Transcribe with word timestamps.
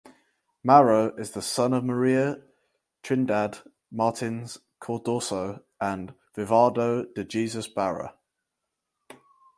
Mauro 0.63 1.15
is 1.17 1.29
the 1.29 1.43
son 1.43 1.73
of 1.73 1.83
Maria 1.85 2.41
Trindade 3.03 3.61
Martins 3.91 4.57
Cardoso 4.81 5.61
and 5.79 6.15
Vivaldo 6.33 7.03
de 7.05 7.23
Jesus 7.23 7.67
Barra. 7.67 8.15